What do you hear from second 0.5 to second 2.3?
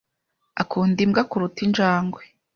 akunda imbwa kuruta injangwe.